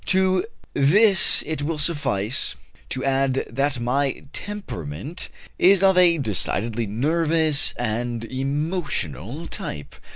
[0.07, 0.43] To
[0.73, 2.55] this it will suffice
[2.89, 9.93] to add that my temperament is of a decidedly nervous and emotional type.